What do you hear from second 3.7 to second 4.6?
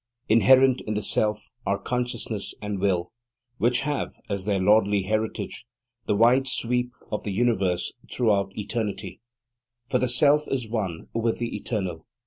have, as their